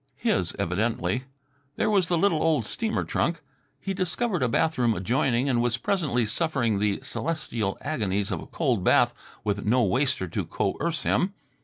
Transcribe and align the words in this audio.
His, 0.17 0.55
evidently. 0.57 1.25
There 1.75 1.87
was 1.91 2.07
the 2.07 2.17
little 2.17 2.41
old 2.41 2.65
steamer 2.65 3.03
trunk. 3.03 3.39
He 3.79 3.93
discovered 3.93 4.41
a 4.41 4.49
bathroom 4.49 4.95
adjoining 4.95 5.47
and 5.47 5.61
was 5.61 5.77
presently 5.77 6.25
suffering 6.25 6.79
the 6.79 7.01
celestial 7.03 7.77
agonies 7.81 8.31
of 8.31 8.41
a 8.41 8.47
cold 8.47 8.83
bath 8.83 9.13
with 9.43 9.63
no 9.63 9.83
waster 9.83 10.27
to 10.27 10.43
coerce 10.43 11.03
him. 11.03 11.35